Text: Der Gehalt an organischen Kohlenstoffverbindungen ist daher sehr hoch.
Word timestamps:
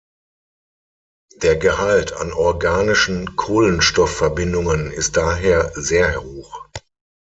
Der 1.43 1.57
Gehalt 1.57 2.13
an 2.13 2.33
organischen 2.33 3.35
Kohlenstoffverbindungen 3.35 4.89
ist 4.91 5.15
daher 5.15 5.71
sehr 5.75 6.19
hoch. 6.23 6.65